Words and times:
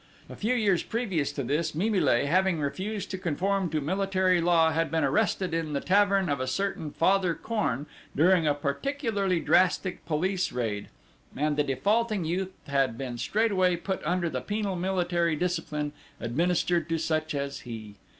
A 0.31 0.35
few 0.35 0.55
years 0.55 0.81
previous 0.81 1.31
to 1.33 1.43
this 1.43 1.75
Mimile, 1.75 2.25
having 2.25 2.59
refused 2.59 3.11
to 3.11 3.19
conform 3.19 3.69
to 3.69 3.79
military 3.81 4.41
law, 4.41 4.71
had 4.71 4.89
been 4.89 5.03
arrested 5.03 5.53
in 5.53 5.73
the 5.73 5.79
tavern 5.79 6.27
of 6.27 6.39
a 6.39 6.47
certain 6.47 6.89
Father 6.89 7.35
Korn 7.35 7.85
during 8.15 8.47
a 8.47 8.55
particularly 8.55 9.39
drastic 9.39 10.03
police 10.07 10.51
raid, 10.51 10.87
and 11.37 11.55
the 11.55 11.63
defaulting 11.63 12.25
youth 12.25 12.53
had 12.65 12.97
been 12.97 13.19
straightway 13.19 13.75
put 13.75 14.03
under 14.03 14.27
the 14.27 14.41
penal 14.41 14.75
military 14.75 15.35
discipline 15.35 15.91
administered 16.19 16.89
to 16.89 16.97
such 16.97 17.35
as 17.35 17.59
he. 17.59 17.93